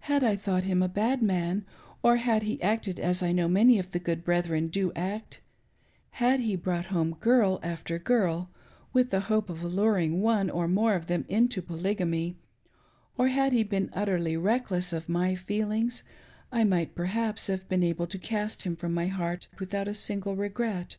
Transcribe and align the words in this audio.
Had 0.00 0.22
I 0.22 0.36
thought 0.36 0.64
him 0.64 0.82
a 0.82 0.86
bad 0.88 1.22
man, 1.22 1.64
or 2.02 2.16
had 2.16 2.42
he 2.42 2.60
acted 2.60 3.00
as 3.00 3.22
I 3.22 3.32
know 3.32 3.48
many 3.48 3.78
of 3.78 3.92
the 3.92 3.98
good 3.98 4.22
brethren 4.22 4.68
do 4.68 4.92
act; 4.94 5.40
had 6.20 6.40
he 6.40 6.56
brought 6.56 6.84
home 6.92 7.16
girl 7.20 7.58
after 7.62 7.98
girl 7.98 8.50
with 8.92 9.08
the 9.08 9.20
hope 9.32 9.48
of 9.48 9.64
alluring 9.64 10.20
one 10.20 10.50
or 10.50 10.68
more 10.68 10.92
of 10.94 11.06
them 11.06 11.24
into 11.26 11.62
Polygamy, 11.62 12.36
or 13.16 13.28
had 13.28 13.54
he 13.54 13.62
been 13.62 13.88
utterly 13.94 14.36
reckless 14.36 14.92
of 14.92 15.08
my 15.08 15.34
feelings, 15.34 16.02
I 16.52 16.62
might 16.62 16.94
perhaps 16.94 17.46
have 17.46 17.66
been 17.66 17.82
able 17.82 18.06
to 18.08 18.18
cast 18.18 18.64
him 18.64 18.76
from 18.76 18.92
my 18.92 19.06
heaft 19.06 19.48
without 19.58 19.88
a 19.88 19.94
single 19.94 20.36
regret. 20.36 20.98